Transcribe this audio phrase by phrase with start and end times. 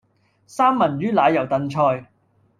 [0.47, 2.07] 三文魚奶油燉菜